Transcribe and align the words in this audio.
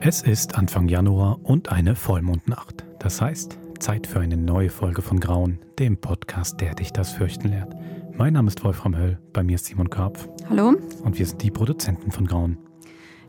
Es 0.00 0.22
ist 0.22 0.56
Anfang 0.56 0.88
Januar 0.88 1.38
und 1.42 1.72
eine 1.72 1.96
Vollmondnacht. 1.96 2.84
Das 2.98 3.20
heißt, 3.20 3.58
Zeit 3.78 4.06
für 4.06 4.20
eine 4.20 4.36
neue 4.36 4.68
Folge 4.68 5.02
von 5.02 5.18
Grauen, 5.18 5.58
dem 5.78 5.96
Podcast, 5.96 6.60
der 6.60 6.74
dich 6.74 6.92
das 6.92 7.12
fürchten 7.12 7.48
lehrt. 7.48 7.74
Mein 8.16 8.34
Name 8.34 8.48
ist 8.48 8.62
Wolfram 8.62 8.96
Höll, 8.96 9.18
bei 9.32 9.42
mir 9.42 9.54
ist 9.56 9.66
Simon 9.66 9.90
Karpf. 9.90 10.28
Hallo. 10.48 10.74
Und 11.02 11.18
wir 11.18 11.26
sind 11.26 11.42
die 11.42 11.50
Produzenten 11.50 12.12
von 12.12 12.26
Grauen. 12.26 12.58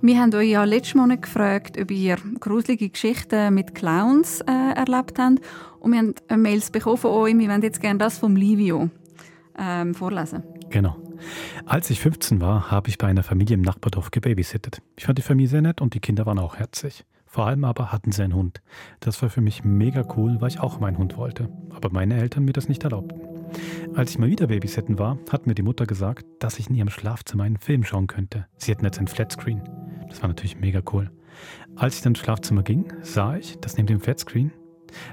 Wir 0.02 0.20
haben 0.20 0.34
euch 0.36 0.50
ja 0.50 0.64
letztes 0.66 0.96
Monat 0.96 1.24
gefragt, 1.24 1.80
ob 1.80 1.90
ihr 1.90 2.18
gruselige 2.40 2.90
Geschichten 2.90 3.54
mit 3.54 3.74
Clowns 3.74 4.42
äh, 4.42 4.52
erlebt 4.52 5.18
habt. 5.18 5.40
Und 5.80 5.92
wir 5.92 6.00
haben 6.00 6.42
Mails 6.42 6.70
bekommen 6.70 6.98
von 6.98 7.12
euch. 7.12 7.38
Wir 7.38 7.50
wollen 7.50 7.62
jetzt 7.62 7.82
gerne 7.82 7.98
das 7.98 8.20
vom 8.20 8.36
Livio 8.36 8.90
ähm, 9.58 9.96
vorlesen. 9.96 10.44
Genau. 10.70 10.98
Als 11.66 11.90
ich 11.90 12.00
15 12.00 12.42
war, 12.42 12.72
habe 12.72 12.90
ich 12.90 12.98
bei 12.98 13.08
einer 13.08 13.24
Familie 13.24 13.56
im 13.56 13.62
Nachbardorf 13.62 14.12
gebabysittet. 14.12 14.82
Ich 14.96 15.06
fand 15.06 15.18
die 15.18 15.24
Familie 15.24 15.50
sehr 15.50 15.62
nett 15.62 15.82
und 15.82 15.94
die 15.94 16.00
Kinder 16.00 16.26
waren 16.26 16.40
auch 16.40 16.58
herzig. 16.58 17.06
Vor 17.26 17.46
allem 17.46 17.66
aber 17.66 17.92
hatten 17.92 18.12
sie 18.12 18.24
einen 18.24 18.36
Hund. 18.36 18.62
Das 19.00 19.22
war 19.22 19.30
für 19.30 19.42
mich 19.42 19.64
mega 19.64 20.06
cool, 20.16 20.38
weil 20.40 20.50
ich 20.50 20.60
auch 20.60 20.80
meinen 20.80 20.98
Hund 20.98 21.18
wollte. 21.18 21.50
Aber 21.72 21.90
meine 21.92 22.16
Eltern 22.16 22.46
mir 22.46 22.54
das 22.54 22.70
nicht 22.70 22.84
erlaubten. 22.84 23.22
Als 23.96 24.12
ich 24.12 24.18
mal 24.18 24.30
wieder 24.30 24.48
babysitten 24.48 24.98
war, 24.98 25.18
hat 25.30 25.48
mir 25.48 25.56
die 25.56 25.62
Mutter 25.62 25.86
gesagt, 25.86 26.26
dass 26.40 26.60
ich 26.60 26.70
in 26.70 26.76
ihrem 26.76 26.90
Schlafzimmer 26.90 27.44
einen 27.44 27.58
Film 27.58 27.84
schauen 27.84 28.08
könnte. 28.08 28.48
Sie 28.58 28.72
hatten 28.72 28.86
jetzt 28.86 29.00
ein 29.00 29.08
Flatscreen. 29.08 29.62
Das 30.10 30.22
war 30.22 30.30
natürlich 30.30 30.58
mega 30.60 30.82
cool. 30.94 31.12
Als 31.76 31.98
ich 31.98 32.02
dann 32.02 32.12
ins 32.12 32.20
Schlafzimmer 32.20 32.64
ging, 32.64 32.92
sah 33.02 33.36
ich, 33.36 33.60
dass 33.60 33.78
neben 33.78 33.88
dem 33.88 34.00
Flatscreen, 34.00 34.52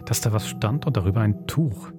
dass 0.07 0.21
da 0.21 0.33
was 0.33 0.49
stand 0.49 0.87
und 0.87 0.97
darüber 0.97 1.21
ein 1.21 1.47
Tuch. 1.47 1.91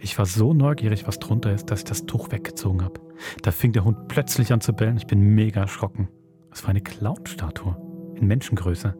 Ich 0.00 0.16
war 0.18 0.26
so 0.26 0.54
neugierig, 0.54 1.06
was 1.06 1.18
drunter 1.18 1.52
ist, 1.52 1.70
dass 1.70 1.80
ich 1.80 1.84
das 1.84 2.06
Tuch 2.06 2.30
weggezogen 2.30 2.82
habe. 2.82 3.00
Da 3.42 3.50
fing 3.50 3.72
der 3.72 3.84
Hund 3.84 4.08
plötzlich 4.08 4.52
an 4.52 4.60
zu 4.60 4.72
bellen. 4.72 4.96
Ich 4.96 5.06
bin 5.06 5.20
mega 5.20 5.60
erschrocken. 5.60 6.08
Es 6.50 6.62
war 6.64 6.70
eine 6.70 6.80
Clown-Statue 6.80 7.76
in 8.16 8.26
Menschengröße. 8.26 8.94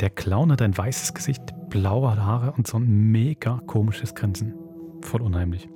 Der 0.00 0.10
Clown 0.10 0.52
hat 0.52 0.62
ein 0.62 0.76
weißes 0.76 1.14
Gesicht, 1.14 1.42
blaue 1.70 2.16
Haare 2.16 2.52
und 2.52 2.66
so 2.66 2.78
ein 2.78 3.10
mega 3.10 3.60
komisches 3.66 4.14
Grinsen. 4.14 4.54
Voll 5.02 5.22
unheimlich. 5.22 5.68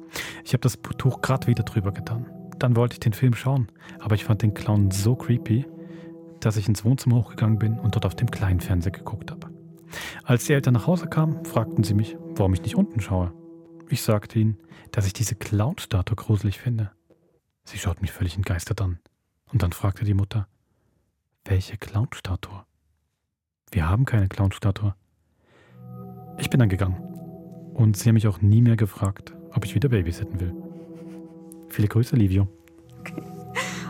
Ich 0.45 0.53
habe 0.53 0.61
das 0.61 0.79
Tuch 0.99 1.21
gerade 1.21 1.47
wieder 1.47 1.63
drüber 1.63 1.93
getan. 1.93 2.27
Dann 2.59 2.77
wollte 2.77 2.95
ich 2.95 3.01
den 3.01 3.13
Film 3.13 3.35
schauen, 3.35 3.69
aber 3.99 4.15
ich 4.15 4.25
fand 4.25 4.43
den 4.43 4.55
Clown 4.55 4.91
so 4.91 5.15
creepy, 5.15 5.67
dass 6.41 6.57
ich 6.57 6.69
ins 6.69 6.85
Wohnzimmer 6.85 7.17
hochgegangen 7.17 7.59
bin 7.59 7.79
und 7.79 7.95
dort 7.95 8.07
auf 8.07 8.15
dem 8.15 8.31
kleinen 8.31 8.61
Fernseher 8.61 8.93
geguckt 8.93 9.31
habe. 9.31 9.51
Als 10.25 10.45
die 10.45 10.53
Eltern 10.53 10.75
nach 10.75 10.87
Hause 10.87 11.07
kamen, 11.07 11.45
fragten 11.45 11.85
sie 11.85 11.95
mich, 11.95 12.17
warum 12.35 12.55
ich 12.55 12.63
nicht 12.63 12.77
unten 12.77 13.01
schaue. 13.01 13.33
Ich 13.89 14.03
sagte 14.03 14.39
ihnen, 14.39 14.59
dass 14.91 15.07
ich 15.07 15.13
diese 15.13 15.35
Clown-Statue 15.35 16.17
gruselig 16.17 16.59
finde. 16.59 16.91
Sie 17.67 17.79
schaut 17.79 18.01
mich 18.01 18.13
völlig 18.13 18.37
entgeistert 18.37 18.81
an. 18.81 19.01
Und 19.53 19.63
dann 19.63 19.73
fragte 19.73 20.05
die 20.05 20.15
Mutter, 20.15 20.47
welche 21.45 21.77
Clown-Statue? 21.77 22.65
Wir 23.73 23.89
haben 23.89 24.05
keine 24.05 24.29
Clown-Statue. 24.29 24.95
Ich 26.39 26.49
bin 26.49 26.61
dann 26.61 26.69
gegangen. 26.69 26.97
Und 27.75 27.97
sie 27.97 28.09
haben 28.09 28.15
mich 28.15 28.29
auch 28.29 28.41
nie 28.41 28.63
mehr 28.63 28.77
gefragt, 28.77 29.35
ob 29.53 29.65
ich 29.65 29.75
wieder 29.75 29.89
babysitten 29.89 30.39
will. 30.39 30.55
Viele 31.69 31.89
Grüße, 31.89 32.15
Livio. 32.15 32.47
Okay. 33.01 33.23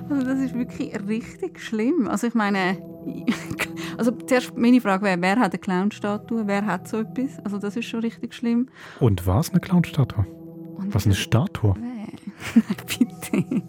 Also 0.08 0.26
das 0.26 0.38
ist 0.38 0.54
wirklich 0.54 0.94
richtig 1.06 1.60
schlimm. 1.60 2.08
Also 2.08 2.28
ich 2.28 2.34
meine, 2.34 2.78
also 3.98 4.10
zuerst 4.10 4.56
meine 4.56 4.80
Frage 4.80 5.04
wäre, 5.04 5.20
wer 5.20 5.36
hat 5.36 5.52
eine 5.52 5.58
Clown-Statue? 5.58 6.46
Wer 6.46 6.64
hat 6.64 6.88
so 6.88 7.00
etwas? 7.00 7.44
Also 7.44 7.58
das 7.58 7.76
ist 7.76 7.84
schon 7.84 8.00
richtig 8.00 8.32
schlimm. 8.32 8.70
Und 9.00 9.26
war 9.26 9.40
es 9.40 9.50
eine 9.50 9.60
Clown-Statue? 9.60 10.26
Was 10.78 11.04
eine 11.04 11.14
Statue? 11.14 11.74
Nein, 11.78 11.95
bitte. 12.86 13.62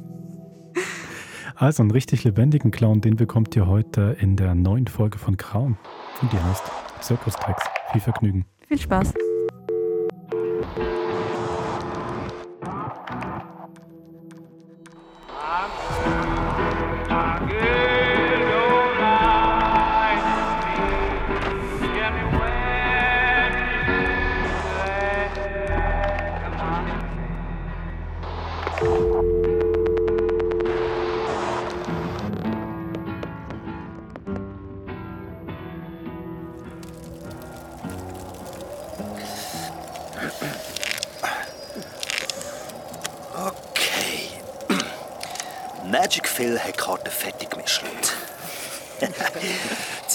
Also 1.55 1.81
einen 1.81 1.91
richtig 1.91 2.23
lebendigen 2.23 2.71
Clown, 2.71 3.01
den 3.01 3.15
bekommt 3.15 3.55
ihr 3.55 3.65
heute 3.65 4.15
in 4.19 4.35
der 4.35 4.53
neuen 4.53 4.87
Folge 4.87 5.17
von 5.17 5.37
Grauen. 5.37 5.77
Und 6.21 6.31
die 6.31 6.37
heißt 6.37 6.63
Zirkustracks. 7.01 7.63
Viel 7.91 8.01
Vergnügen. 8.01 8.45
Viel 8.67 8.77
Spaß. 8.79 9.13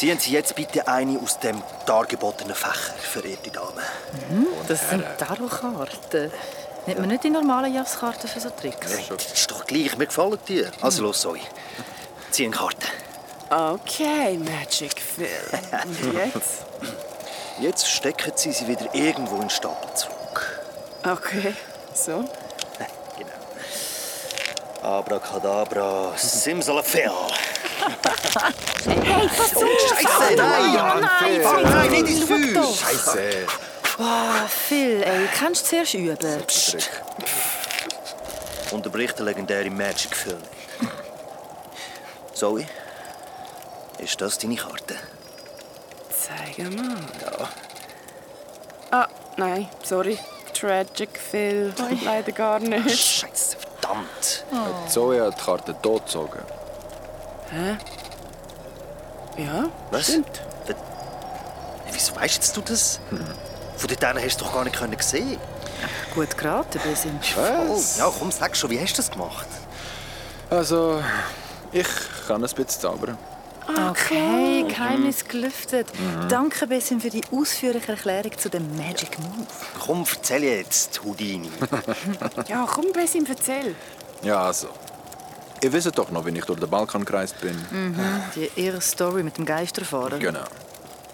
Ziehen 0.03 0.19
Sie 0.19 0.33
jetzt 0.33 0.57
bitte 0.57 0.89
eine 0.89 1.17
aus 1.21 1.39
dem 1.39 1.63
dargebotenen 1.87 2.57
Fächer, 2.57 2.93
verehrte 2.99 3.53
Dame. 3.53 3.83
Das 4.67 4.91
sind 4.91 5.05
Tarotkarten. 5.17 6.33
Nimmt 6.89 6.99
man 6.99 7.09
nicht 7.09 7.23
die 7.23 7.31
normalen 7.31 7.73
Jazzkarten 7.73 8.29
für 8.29 8.41
so 8.41 8.51
Tricks? 8.51 8.97
Hey, 8.97 9.05
das 9.09 9.33
ist 9.33 9.49
doch 9.49 9.65
gleich, 9.65 9.97
mir 9.97 10.07
gefallen 10.07 10.41
die. 10.49 10.67
Also 10.81 11.05
los, 11.05 11.21
Zoe. 11.21 11.39
Zieh 12.33 12.47
eine 12.47 12.53
Karte. 12.53 12.89
Okay, 13.49 14.39
Magic 14.39 15.01
Phil. 15.01 15.29
Und 15.85 16.15
jetzt? 16.15 16.65
Jetzt 17.61 17.87
stecken 17.87 18.33
Sie 18.35 18.51
sie 18.51 18.67
wieder 18.67 18.93
irgendwo 18.93 19.37
in 19.37 19.43
den 19.43 19.51
Stapel 19.51 19.95
zurück. 19.95 20.65
Okay, 21.05 21.55
so. 21.95 22.25
Genau. 23.17 24.99
Abracadabra, 24.99 26.13
Simsalafel. 26.17 27.09
Hey, 28.85 29.29
pass 29.37 29.57
auf! 29.57 29.65
Scheiße, 29.89 30.37
nein! 30.37 31.01
nein! 31.01 31.43
Fang 31.43 31.63
nein, 31.63 31.91
nicht 31.91 32.09
ins 32.09 32.25
Feuer! 32.25 32.65
Scheiße. 32.65 33.47
Oh, 33.99 34.47
Phil, 34.49 35.03
ey, 35.03 35.29
kannst 35.39 35.67
du 35.67 35.71
zuerst 35.71 35.95
üben? 35.95 36.17
Psst. 36.47 36.91
Unterbrich 38.71 39.13
den 39.13 39.27
legendären 39.27 39.77
Magic-Film. 39.77 40.39
Zoe, 42.33 42.67
ist 43.99 44.21
das 44.21 44.39
deine 44.39 44.57
Karte? 44.57 44.97
Zeig 46.09 46.59
mal. 46.73 46.97
Ja. 47.21 47.49
Ah, 48.91 49.09
nein, 49.37 49.69
sorry. 49.83 50.19
Tragic 50.55 51.19
Phil. 51.19 51.75
Leider 52.05 52.33
gar 52.33 52.61
nicht. 52.61 52.99
Scheiße, 52.99 53.57
verdammt. 53.59 54.45
Zoe 54.89 55.21
hat 55.21 55.39
die 55.39 55.45
Karte 55.45 55.77
tot 55.83 56.07
gezogen. 56.07 56.41
Hä? 57.53 57.77
Ja, 59.37 59.69
Was? 59.91 60.05
stimmt. 60.09 60.41
Wieso 61.93 62.17
weißt 62.17 62.35
jetzt 62.37 62.57
du 62.57 62.63
das? 62.63 62.99
Von 63.77 63.89
dort 63.89 64.23
hast 64.25 64.41
du 64.41 64.45
doch 64.45 64.55
gar 64.55 64.65
nicht 64.65 64.77
können 64.77 64.97
sehen. 65.01 65.39
Gut 66.15 66.37
geraten, 66.37 66.81
Besim. 66.83 67.19
Was? 67.69 67.99
Ja, 67.99 68.11
komm, 68.19 68.31
sag 68.31 68.57
schon, 68.57 68.71
wie 68.71 68.81
hast 68.81 68.93
du 68.95 68.97
das 68.99 69.11
gemacht? 69.11 69.47
Also, 70.49 71.03
ich 71.73 71.87
kann 72.27 72.37
ein 72.37 72.51
bisschen 72.51 72.69
zaubern. 72.69 73.19
Okay, 73.91 74.65
Geheimnis 74.69 75.25
gelüftet. 75.27 75.87
Danke, 76.29 76.67
Besim, 76.67 77.01
für 77.01 77.11
die 77.11 77.23
ausführliche 77.33 77.93
Erklärung 77.93 78.37
zu 78.37 78.49
dem 78.49 78.77
Magic 78.77 79.19
Move. 79.19 79.47
Komm, 79.85 80.05
erzähl 80.11 80.45
jetzt, 80.45 81.03
Houdini. 81.05 81.51
Ja, 82.49 82.67
komm, 82.69 82.87
Besim, 82.93 83.25
erzähl. 83.29 83.75
Ja, 84.23 84.45
also. 84.47 84.69
Ihr 85.63 85.73
wisst 85.73 85.97
doch 85.97 86.11
noch, 86.11 86.25
wenn 86.25 86.35
ich 86.35 86.45
durch 86.45 86.59
den 86.59 86.69
Balkan 86.69 87.05
gereist 87.05 87.41
bin. 87.41 87.57
Die 88.35 88.51
ihre 88.57 88.81
Story 88.81 89.23
mit 89.23 89.39
dem 89.39 89.45
Geisterfahrer. 89.45 90.19
Genau. 90.19 90.45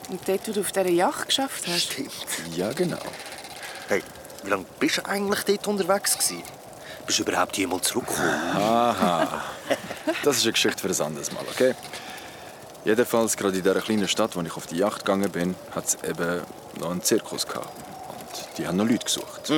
Und 0.08 0.26
dort, 0.26 0.48
wo 0.48 0.52
du 0.52 0.60
auf 0.60 0.72
dieser 0.72 0.88
Yacht 0.88 1.26
geschafft 1.26 1.66
hast. 1.66 1.92
Stimmt. 1.92 2.12
Ja, 2.56 2.72
genau. 2.72 2.98
Hey, 3.88 4.02
wie 4.42 4.50
lange 4.50 4.64
bist 4.80 4.96
du 4.96 5.04
eigentlich 5.04 5.44
dort 5.44 5.66
unterwegs 5.66 6.14
gewesen? 6.16 6.42
Bist 7.06 7.18
du 7.18 7.24
überhaupt 7.24 7.58
jemals 7.58 7.88
zurückgekommen? 7.88 8.30
Aha. 8.54 9.44
Das 10.24 10.38
ist 10.38 10.44
eine 10.44 10.52
Geschichte 10.52 10.80
für 10.80 10.88
ein 10.88 11.06
anderes 11.06 11.30
Mal, 11.30 11.44
okay? 11.50 11.74
Jedenfalls, 12.86 13.36
gerade 13.36 13.58
in 13.58 13.62
dieser 13.62 13.80
kleinen 13.82 14.08
Stadt, 14.08 14.34
wo 14.34 14.40
ich 14.40 14.56
auf 14.56 14.66
die 14.66 14.78
Yacht 14.78 15.04
gegangen 15.04 15.30
bin, 15.30 15.56
hat 15.74 15.88
es 15.88 15.98
eben 16.08 16.40
noch 16.80 16.90
einen 16.90 17.02
Zirkus 17.02 17.46
gehabt. 17.46 17.68
Und 18.08 18.58
die 18.58 18.66
haben 18.66 18.78
noch 18.78 18.86
Leute 18.86 19.04
gesucht. 19.04 19.52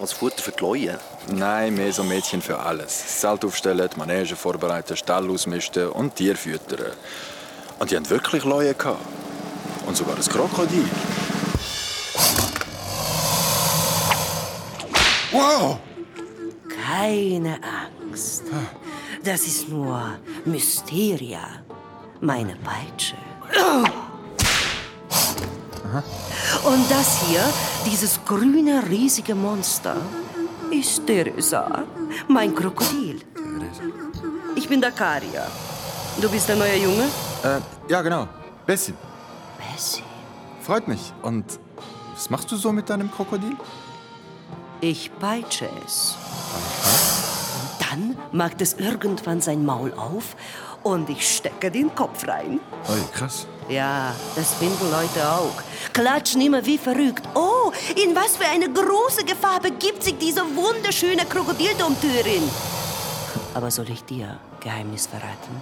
Als 0.00 0.12
Futter 0.12 0.42
für 0.42 0.52
die 0.52 0.60
Leute? 0.60 1.00
Nein, 1.32 1.74
mehr 1.74 1.92
so 1.92 2.04
Mädchen 2.04 2.40
für 2.40 2.58
alles. 2.60 3.18
Zelt 3.20 3.44
aufstellen, 3.44 3.88
die 3.92 3.98
Manege 3.98 4.36
vorbereiten, 4.36 4.96
Stall 4.96 5.28
ausmisten 5.28 5.88
und 5.88 6.14
Tiere 6.14 6.36
füttern. 6.36 6.92
Und 7.80 7.90
die 7.90 7.96
haben 7.96 8.08
wirklich 8.08 8.44
Leute 8.44 8.74
gehabt. 8.74 9.04
Und 9.86 9.96
sogar 9.96 10.14
ein 10.14 10.22
Krokodil. 10.22 10.88
Wow! 15.32 15.78
Keine 16.86 17.58
Angst. 18.00 18.44
Das 19.24 19.40
ist 19.42 19.68
nur 19.68 20.18
Mysteria, 20.44 21.40
meine 22.20 22.54
Peitsche. 22.56 23.16
Und 26.64 26.90
das 26.90 27.22
hier, 27.22 27.42
dieses 27.86 28.20
grüne 28.24 28.82
riesige 28.88 29.34
Monster, 29.34 29.96
ist 30.70 31.06
Teresa, 31.06 31.84
mein 32.28 32.54
Krokodil. 32.54 33.20
Ich 34.54 34.68
bin 34.68 34.80
Dakaria. 34.80 35.46
Du 36.20 36.28
bist 36.28 36.48
der 36.48 36.56
neue 36.56 36.76
Junge? 36.76 37.04
Äh, 37.42 37.60
ja, 37.90 38.02
genau. 38.02 38.28
Bessie. 38.66 38.94
Bessie. 39.72 40.02
Freut 40.60 40.88
mich. 40.88 41.12
Und 41.22 41.44
was 42.14 42.28
machst 42.28 42.50
du 42.50 42.56
so 42.56 42.72
mit 42.72 42.90
deinem 42.90 43.10
Krokodil? 43.10 43.56
Ich 44.80 45.10
peitsche 45.18 45.68
es. 45.86 46.16
Und 47.54 47.90
dann 47.90 48.18
macht 48.32 48.60
es 48.60 48.74
irgendwann 48.74 49.40
sein 49.40 49.64
Maul 49.64 49.92
auf 49.94 50.36
und 50.82 51.08
ich 51.08 51.36
stecke 51.36 51.70
den 51.70 51.94
Kopf 51.94 52.26
rein. 52.26 52.60
Oi, 52.88 53.00
krass. 53.12 53.46
Ja, 53.68 54.14
das 54.36 54.54
finden 54.54 54.90
Leute 54.90 55.28
auch. 55.30 55.62
Klatschen 55.98 56.40
immer 56.42 56.64
wie 56.64 56.78
verrückt. 56.78 57.26
Oh, 57.34 57.72
in 57.96 58.14
was 58.14 58.36
für 58.36 58.46
eine 58.46 58.72
große 58.72 59.24
Gefahr 59.24 59.58
begibt 59.60 60.04
sich 60.04 60.16
diese 60.16 60.42
wunderschöne 60.54 61.24
Krokodildomtürin? 61.26 62.48
Aber 63.52 63.68
soll 63.68 63.90
ich 63.90 64.04
dir 64.04 64.38
Geheimnis 64.60 65.08
verraten? 65.08 65.60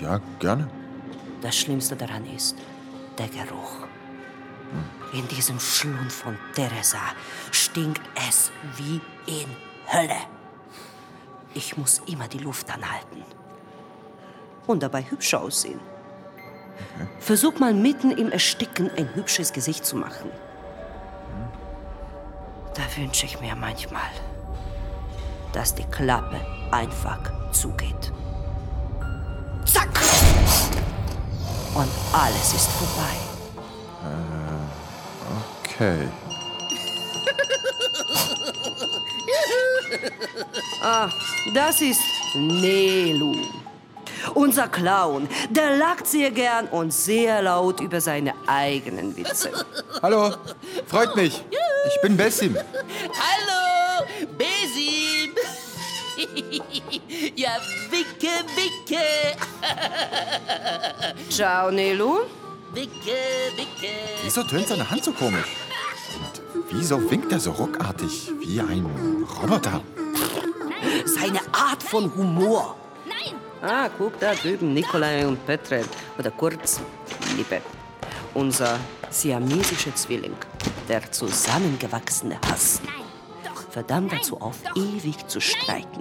Ja, 0.00 0.20
gerne. 0.38 0.70
Das 1.40 1.56
Schlimmste 1.56 1.96
daran 1.96 2.24
ist 2.32 2.56
der 3.18 3.26
Geruch. 3.26 3.88
In 5.12 5.26
diesem 5.26 5.58
Schlund 5.58 6.12
von 6.12 6.38
Teresa 6.54 7.02
stinkt 7.50 8.02
es 8.28 8.52
wie 8.76 9.00
in 9.26 9.48
Hölle. 9.92 10.20
Ich 11.54 11.76
muss 11.76 12.00
immer 12.06 12.28
die 12.28 12.38
Luft 12.38 12.70
anhalten. 12.70 13.24
Und 14.68 14.84
dabei 14.84 15.02
hübsch 15.02 15.34
aussehen. 15.34 15.80
Versuch 17.18 17.58
mal 17.58 17.74
mitten 17.74 18.10
im 18.10 18.30
Ersticken 18.30 18.90
ein 18.96 19.14
hübsches 19.14 19.52
Gesicht 19.52 19.84
zu 19.84 19.96
machen. 19.96 20.30
Da 22.74 22.82
wünsche 22.96 23.26
ich 23.26 23.40
mir 23.40 23.56
manchmal, 23.56 24.10
dass 25.52 25.74
die 25.74 25.84
Klappe 25.84 26.40
einfach 26.70 27.18
zugeht. 27.52 28.12
Zack! 29.64 29.88
Und 31.74 31.90
alles 32.12 32.54
ist 32.54 32.68
vorbei. 32.70 33.16
Okay. 35.64 36.08
Ah, 40.82 41.08
das 41.52 41.80
ist 41.80 42.00
Nelu. 42.34 43.34
Unser 44.36 44.68
Clown, 44.68 45.28
der 45.48 45.78
lacht 45.78 46.06
sehr 46.06 46.30
gern 46.30 46.66
und 46.68 46.92
sehr 46.92 47.40
laut 47.40 47.80
über 47.80 48.02
seine 48.02 48.34
eigenen 48.46 49.16
Witze. 49.16 49.50
Hallo, 50.02 50.34
freut 50.86 51.16
mich. 51.16 51.42
Ich 51.88 52.00
bin 52.02 52.18
Bessim. 52.18 52.54
Hallo, 52.54 54.06
Besim. 54.36 55.32
ja, 57.34 57.56
wicke, 57.90 58.44
wicke. 58.54 59.06
Ciao, 61.30 61.70
Nelu. 61.70 62.18
Wicke, 62.74 63.16
wicke. 63.56 63.94
Wieso 64.22 64.42
tönt 64.42 64.68
seine 64.68 64.90
Hand 64.90 65.02
so 65.02 65.12
komisch? 65.12 65.56
Und 66.14 66.42
wieso 66.72 67.10
winkt 67.10 67.32
er 67.32 67.40
so 67.40 67.52
ruckartig 67.52 68.30
wie 68.40 68.60
ein 68.60 68.84
Roboter? 69.40 69.80
Seine 71.06 71.40
Art 71.52 71.82
von 71.82 72.14
Humor. 72.14 72.76
Ah, 73.62 73.88
guck 73.96 74.18
da 74.20 74.34
drüben, 74.34 74.74
Nikolai 74.74 75.26
und 75.26 75.44
Petre. 75.46 75.84
Oder 76.18 76.30
kurz, 76.30 76.80
Liebe. 77.36 77.60
Unser 78.34 78.78
siamesischer 79.10 79.94
Zwilling. 79.94 80.36
Der 80.88 81.10
zusammengewachsene 81.10 82.38
Hass. 82.48 82.80
Verdammt 83.70 84.12
dazu 84.12 84.40
auf, 84.40 84.56
ewig 84.74 85.26
zu 85.28 85.40
streiten. 85.40 86.00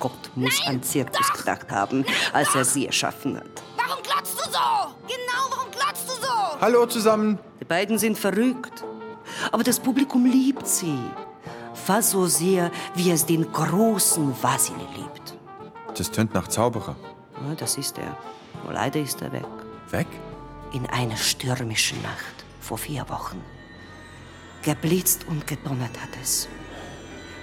Gott 0.00 0.30
muss 0.34 0.60
an 0.66 0.82
Zirkus 0.82 1.32
gedacht 1.32 1.70
haben, 1.70 2.04
als 2.32 2.54
er 2.54 2.64
sie 2.64 2.86
erschaffen 2.86 3.36
hat. 3.36 3.62
Warum 3.76 4.02
glotzt 4.02 4.38
du 4.38 4.50
so? 4.50 4.94
Genau, 5.06 5.50
warum 5.50 5.70
glotzt 5.70 6.08
du 6.08 6.12
so? 6.20 6.60
Hallo 6.60 6.86
zusammen. 6.86 7.38
Die 7.60 7.64
beiden 7.64 7.98
sind 7.98 8.18
verrückt. 8.18 8.84
Aber 9.52 9.62
das 9.62 9.78
Publikum 9.78 10.26
liebt 10.26 10.66
sie. 10.66 10.98
Fast 11.74 12.10
so 12.10 12.26
sehr, 12.26 12.70
wie 12.94 13.10
es 13.10 13.26
den 13.26 13.50
großen 13.52 14.34
Vasili 14.42 14.86
liebt. 14.96 15.36
Das 15.96 16.10
tönt 16.10 16.34
nach 16.34 16.48
Zauberer. 16.48 16.96
Ja, 17.46 17.54
das 17.54 17.78
ist 17.78 17.98
er. 17.98 18.16
Nur 18.64 18.72
leider 18.72 19.00
ist 19.00 19.22
er 19.22 19.32
weg. 19.32 19.44
Weg? 19.90 20.06
In 20.72 20.86
einer 20.86 21.16
stürmischen 21.16 22.02
Nacht 22.02 22.44
vor 22.60 22.78
vier 22.78 23.08
Wochen. 23.08 23.40
Geblitzt 24.62 25.26
und 25.28 25.46
gedonnert 25.46 26.00
hat 26.00 26.08
es. 26.20 26.48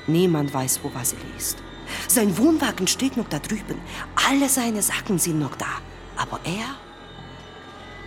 Niemand 0.08 0.54
weiß, 0.54 0.82
wo 0.84 0.94
Vasili 0.94 1.22
ist. 1.38 1.60
Sein 2.08 2.38
Wohnwagen 2.38 2.88
steht 2.88 3.16
noch 3.16 3.30
da 3.30 3.40
drüben. 3.40 3.80
Alle 4.16 4.50
seine 4.50 4.82
Sachen 4.82 5.18
sind 5.20 5.40
noch 5.40 5.56
da. 5.56 5.80
Aber 6.18 6.40
er, 6.44 6.76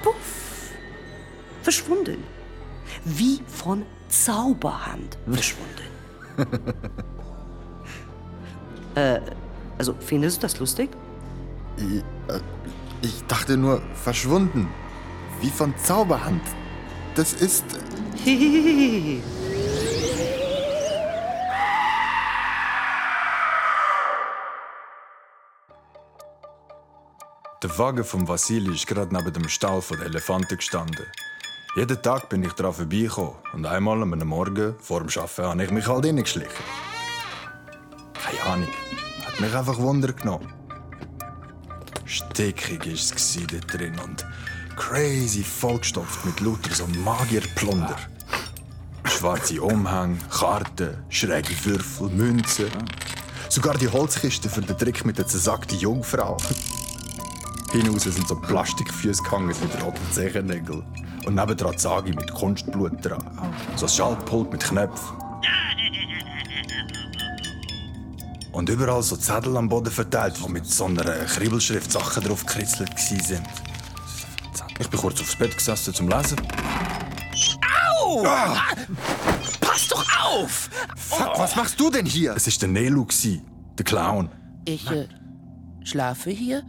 puff, 0.02 0.72
verschwunden. 1.62 2.22
Wie 3.04 3.40
von 3.46 3.86
Zauberhand 4.08 5.16
verschwunden. 5.26 5.84
äh, 8.94 9.20
also 9.78 9.94
findest 10.00 10.38
du 10.38 10.42
das 10.42 10.58
lustig? 10.58 10.90
Ich 13.02 13.24
dachte 13.26 13.56
nur, 13.56 13.82
verschwunden. 13.94 14.68
Wie 15.40 15.50
von 15.50 15.74
Zauberhand. 15.78 16.42
Das 17.14 17.32
ist. 17.32 17.64
Hihihihi. 18.24 19.22
Der 27.62 27.78
Wagen 27.78 28.04
von 28.04 28.28
Vassili 28.28 28.74
ist 28.74 28.86
gerade 28.86 29.14
neben 29.14 29.32
dem 29.32 29.48
Stall 29.48 29.82
der 29.90 30.06
Elefanten 30.06 30.56
gestanden. 30.56 31.06
Jeden 31.76 32.02
Tag 32.02 32.28
bin 32.28 32.42
ich 32.44 32.52
daran 32.52 32.74
vorbeigekommen 32.74 33.34
und 33.54 33.66
einmal 33.66 34.02
am 34.02 34.10
Morgen 34.10 34.74
vor 34.78 35.00
dem 35.00 35.08
Arbeiten 35.08 35.48
habe 35.48 35.64
ich 35.64 35.70
mich 35.70 35.86
halt 35.88 36.04
reingeschlichen. 36.04 36.52
Keine 38.12 38.42
Ahnung, 38.52 38.68
mich 39.40 39.54
einfach 39.54 39.78
Wunder 39.78 40.12
genommen. 40.12 40.52
Stickig 42.04 42.86
war 42.86 42.92
es 42.92 43.38
dort 43.50 43.72
drin 43.72 43.98
und 44.04 44.26
crazy 44.76 45.42
vollgestopft 45.42 46.24
mit 46.24 46.40
lauter 46.40 46.74
so 46.74 46.86
Magierplunder. 47.04 47.96
Schwarze 49.04 49.62
Umhänge, 49.62 50.18
Karten, 50.30 50.96
schräge 51.08 51.54
Würfel, 51.64 52.08
Münzen. 52.10 52.70
Sogar 53.48 53.76
die 53.76 53.88
Holzkiste 53.88 54.48
für 54.48 54.62
den 54.62 54.76
Trick 54.76 55.04
mit 55.04 55.18
der 55.18 55.26
zersackten 55.26 55.78
Jungfrau. 55.78 56.36
Hinaus 57.72 58.04
sind 58.04 58.28
so 58.28 58.36
Plastikfüße 58.36 59.22
gehangen 59.22 59.48
mit 59.48 59.82
roten 59.82 60.12
Zechennägeln. 60.12 60.84
Und 61.26 61.34
nebendran 61.34 61.78
Sagi 61.78 62.12
mit 62.12 62.32
Kunstblut 62.34 63.04
dran. 63.04 63.24
So 63.76 63.86
ein 63.86 63.90
Schaltpult 63.90 64.52
mit 64.52 64.62
Knöpfen. 64.62 65.23
Und 68.54 68.68
überall 68.68 69.02
so 69.02 69.16
Zettel 69.16 69.56
am 69.56 69.68
Boden 69.68 69.90
verteilt, 69.90 70.36
die 70.38 70.48
mit 70.50 70.64
so 70.64 70.84
einer 70.84 71.02
Kribbelschrift 71.02 71.90
Sachen 71.90 72.22
drauf 72.22 72.46
gekritzelt 72.46 72.88
waren. 72.94 73.42
Ich 74.78 74.88
bin 74.88 75.00
kurz 75.00 75.20
aufs 75.20 75.34
Bett 75.36 75.56
gesessen 75.56 75.92
zum 75.92 76.08
Lesen. 76.08 76.38
Au! 78.00 78.24
Ah! 78.24 78.62
Pass 79.60 79.88
doch 79.88 80.04
auf! 80.24 80.70
Fuck, 80.96 81.36
was 81.36 81.56
machst 81.56 81.80
du 81.80 81.90
denn 81.90 82.06
hier? 82.06 82.34
Es 82.36 82.46
war 82.46 82.62
der 82.62 82.68
Nelu, 82.68 83.04
der 83.76 83.84
Clown. 83.84 84.30
Ich 84.64 84.88
äh, 84.88 85.08
schlafe 85.82 86.30
hier. 86.30 86.62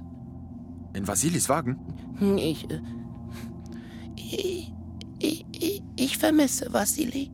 In 0.93 1.07
Vasilis 1.07 1.47
Wagen? 1.49 1.77
Hm, 2.17 2.37
Ich, 2.39 2.67
äh, 2.69 2.81
ich, 4.15 4.73
ich, 5.19 5.45
ich, 5.51 5.83
ich 5.97 6.17
vermisse 6.17 6.73
Vassili. 6.73 7.31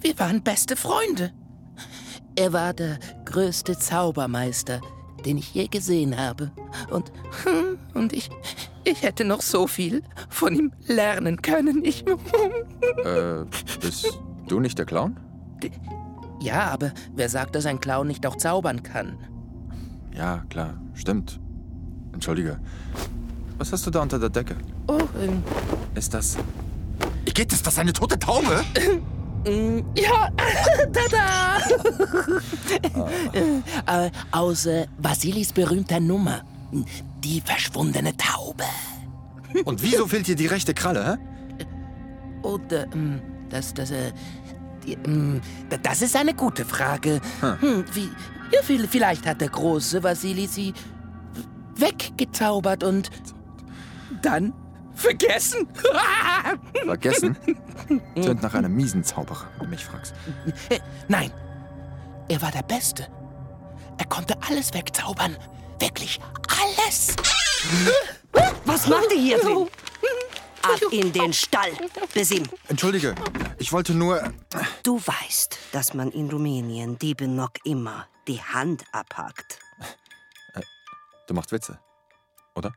Wir 0.00 0.18
waren 0.18 0.42
beste 0.42 0.76
Freunde. 0.76 1.32
Er 2.38 2.52
war 2.52 2.72
der 2.72 2.98
größte 3.24 3.76
Zaubermeister, 3.76 4.80
den 5.24 5.38
ich 5.38 5.52
je 5.54 5.66
gesehen 5.66 6.16
habe. 6.16 6.52
Und, 6.88 7.10
hm, 7.42 7.78
und 7.94 8.12
ich, 8.12 8.30
ich 8.84 9.02
hätte 9.02 9.24
noch 9.24 9.42
so 9.42 9.66
viel 9.66 10.04
von 10.28 10.54
ihm 10.54 10.72
lernen 10.86 11.42
können. 11.42 11.84
Ich, 11.84 12.04
Äh, 13.04 13.44
bist 13.80 14.18
du 14.48 14.60
nicht 14.60 14.78
der 14.78 14.86
Clown? 14.86 15.18
ja, 16.40 16.66
aber 16.70 16.92
wer 17.16 17.28
sagt, 17.28 17.54
dass 17.56 17.66
ein 17.66 17.80
Clown 17.80 18.06
nicht 18.06 18.24
auch 18.26 18.36
zaubern 18.36 18.82
kann? 18.82 19.16
Ja, 20.14 20.44
klar, 20.48 20.74
stimmt. 20.94 21.38
Entschuldige. 22.12 22.58
Was 23.58 23.72
hast 23.72 23.86
du 23.86 23.90
da 23.90 24.02
unter 24.02 24.18
der 24.18 24.30
Decke? 24.30 24.56
Oh, 24.86 25.00
ähm, 25.20 25.42
Ist 25.94 26.14
das. 26.14 26.36
Geht 27.24 27.52
es 27.52 27.62
das 27.62 27.78
eine 27.78 27.92
tote 27.92 28.18
Taube? 28.18 28.64
Ja, 29.94 30.28
tada! 30.92 31.58
äh, 34.06 34.10
aus 34.32 34.66
äh, 34.66 34.86
Vasilis 34.98 35.52
berühmter 35.52 36.00
Nummer. 36.00 36.42
Die 37.24 37.40
verschwundene 37.40 38.16
Taube. 38.16 38.64
Und 39.64 39.82
wieso 39.82 40.06
fehlt 40.06 40.26
dir 40.26 40.36
die 40.36 40.46
rechte 40.46 40.74
Kralle, 40.74 41.18
hä? 41.58 41.64
Oder, 42.42 42.84
ähm, 42.92 43.20
das, 43.48 43.72
das, 43.74 43.90
äh, 43.90 44.12
die, 44.86 44.92
ähm, 45.06 45.40
da- 45.70 45.78
das 45.78 46.02
ist 46.02 46.14
eine 46.14 46.34
gute 46.34 46.64
Frage. 46.64 47.20
Hm, 47.40 47.84
wie, 47.94 48.10
ja, 48.52 48.62
viel- 48.62 48.86
vielleicht 48.86 49.26
hat 49.26 49.40
der 49.40 49.48
große 49.48 50.02
Vasili 50.02 50.46
sie 50.46 50.74
weggezaubert 51.76 52.84
und 52.84 53.10
dann 54.22 54.52
vergessen. 54.98 55.68
Vergessen? 56.84 57.36
Tönt 58.14 58.42
nach 58.42 58.54
einem 58.54 58.74
miesen 58.74 59.04
Zauberer, 59.04 59.48
wenn 59.58 59.66
du 59.66 59.70
mich 59.70 59.84
fragst. 59.84 60.14
Äh, 60.68 60.80
Nein, 61.08 61.32
er 62.28 62.42
war 62.42 62.50
der 62.50 62.62
Beste. 62.62 63.06
Er 63.98 64.06
konnte 64.06 64.36
alles 64.48 64.74
wegzaubern. 64.74 65.36
Wirklich 65.78 66.20
alles. 66.60 67.14
Was 68.64 68.88
macht 68.88 69.12
ihr 69.12 69.20
hier 69.20 69.38
drin? 69.38 69.68
Ab 70.62 70.80
in 70.90 71.12
den 71.12 71.32
Stall, 71.32 71.70
Besim. 72.12 72.42
Entschuldige, 72.68 73.14
ich 73.58 73.72
wollte 73.72 73.94
nur. 73.94 74.32
Du 74.82 75.00
weißt, 75.00 75.56
dass 75.72 75.94
man 75.94 76.10
in 76.10 76.28
Rumänien 76.28 76.98
Dieben 76.98 77.36
noch 77.36 77.50
immer 77.64 78.06
die 78.26 78.42
Hand 78.42 78.84
abhackt. 78.92 79.60
Du 81.26 81.34
machst 81.34 81.52
Witze, 81.52 81.78
oder? 82.54 82.72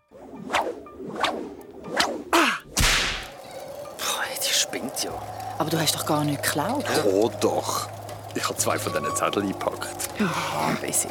Spinnt 4.72 5.04
ja. 5.04 5.12
Aber 5.58 5.70
du 5.70 5.78
hast 5.78 5.94
doch 5.96 6.06
gar 6.06 6.24
nichts 6.24 6.44
geklaut. 6.44 6.86
Oh 7.06 7.30
doch. 7.42 7.90
Ich 8.36 8.46
habe 8.46 8.56
zwei 8.56 8.80
von 8.80 8.94
diesen 8.94 9.14
Zetteln 9.18 9.48
eingepackt. 9.48 10.10
Ah, 10.22 10.72
Bessi. 10.80 11.10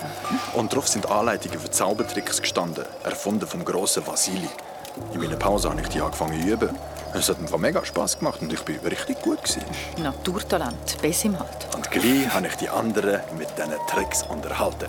Und 0.55 0.75
drauf 0.75 0.89
sind 0.89 1.11
Anleitungen 1.11 1.61
für 1.61 1.71
Zaubertricks 1.71 2.41
gestanden, 2.41 2.87
erfunden 3.05 3.47
vom 3.47 3.63
grossen 3.63 4.07
Vasili. 4.07 4.49
In 5.13 5.21
meiner 5.21 5.37
Pause 5.37 5.69
habe 5.69 5.79
ich 5.83 5.89
die 5.89 6.01
angefangen 6.01 6.41
zu 6.41 6.49
üben. 6.49 6.79
Es 7.13 7.29
hat 7.29 7.39
mir 7.39 7.59
mega 7.59 7.85
Spass 7.85 8.19
gemacht 8.19 8.41
und 8.41 8.51
ich 8.51 8.63
bin 8.63 8.79
richtig 8.79 9.21
gut. 9.21 9.43
Gewesen. 9.43 9.63
Naturtalent. 9.99 10.97
Bessim 11.03 11.39
halt. 11.39 11.75
Und 11.75 11.91
gleich 11.91 12.33
habe 12.33 12.47
ich 12.47 12.55
die 12.55 12.71
anderen 12.71 13.21
mit 13.37 13.49
diesen 13.59 13.75
Tricks 13.89 14.23
unterhalten. 14.23 14.89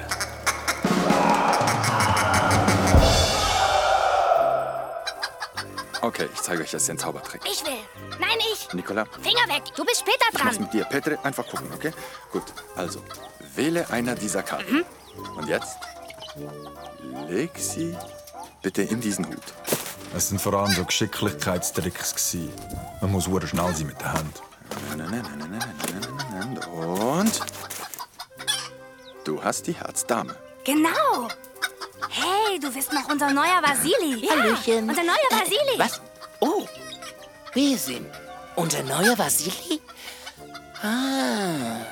Okay, 6.04 6.28
ich 6.34 6.42
zeige 6.42 6.64
euch 6.64 6.72
jetzt 6.72 6.88
den 6.88 6.98
Zaubertrick. 6.98 7.42
Ich 7.46 7.64
will. 7.64 7.74
Nein, 8.20 8.38
ich. 8.40 8.61
Nicola, 8.74 9.06
Finger 9.22 9.48
weg. 9.54 9.64
Du 9.76 9.84
bist 9.86 10.00
später 10.00 10.26
ich 10.32 10.44
mach's 10.44 10.56
dran. 10.56 10.64
mit 10.64 10.74
dir. 10.74 10.86
Petre, 10.86 11.20
einfach 11.24 11.46
gucken, 11.48 11.68
okay? 11.74 11.92
Gut, 12.32 12.44
also, 12.76 13.02
wähle 13.56 13.90
einer 13.90 14.16
dieser 14.16 14.44
Karten. 14.44 14.86
Und 15.36 15.48
jetzt 15.48 15.78
leg 17.28 17.52
sie 17.58 17.96
bitte 18.62 18.84
in 18.84 19.02
diesen 19.02 19.28
Hut. 19.28 19.44
Es 20.16 20.30
sind 20.30 20.42
vor 20.42 20.54
allem 20.54 20.72
so 20.74 20.84
Geschicklichkeitstricks. 20.86 22.12
gewesen. 22.16 22.54
Man 23.02 23.12
muss 23.12 23.28
hure 23.28 23.48
schnell 23.48 23.76
sein 23.76 23.88
mit 23.88 24.00
der 24.02 24.14
Hand. 24.14 24.42
Und 26.74 27.42
du 29.24 29.44
hast 29.44 29.68
die 29.68 29.74
Herzdame. 29.74 30.36
Genau. 30.64 31.28
Hey, 32.10 32.60
du 32.60 32.72
bist 32.74 32.92
noch 32.94 33.08
unser 33.10 33.32
neuer 33.32 33.62
Vasili. 33.62 34.26
Ja, 34.26 34.32
Hallöchen. 34.32 34.90
Unser 34.90 35.04
neuer 35.04 35.30
Vasili. 35.32 35.78
Was? 35.78 36.02
Oh, 36.40 36.66
Besim. 37.54 38.06
Unser 38.56 38.84
neuer 38.84 39.18
Vasili? 39.18 39.82
Ah. 40.84 41.86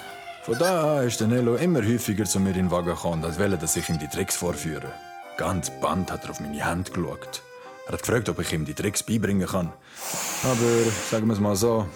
Von 0.44 0.58
da 0.58 1.00
an 1.00 1.08
ist 1.08 1.20
der 1.20 1.28
Nello 1.28 1.56
immer 1.56 1.82
häufiger 1.82 2.26
zu 2.26 2.40
mir 2.40 2.50
in 2.50 2.56
den 2.56 2.72
Wagen 2.72 2.88
gekommen, 2.88 3.24
als 3.24 3.40
wollte, 3.40 3.58
dass 3.58 3.76
ich 3.76 3.88
ihm 3.90 4.00
die 4.00 4.08
Tricks 4.08 4.36
vorführe. 4.36 4.92
Ganz 5.38 5.70
Band 5.70 6.12
hat 6.12 6.24
er 6.26 6.32
auf 6.32 6.40
meine 6.40 6.64
Hand 6.64 6.94
geschaut. 6.94 7.42
Er 7.86 7.94
hat 7.94 8.02
gefragt, 8.02 8.30
ob 8.30 8.40
ich 8.40 8.52
ihm 8.52 8.66
die 8.66 8.74
Tricks 8.74 9.04
beibringen 9.04 9.48
kann. 9.48 9.72
Aber 10.44 10.92
sagen 11.10 11.28
wir 11.28 11.34
es 11.34 11.40
mal 11.40 11.56
so, 11.56 11.88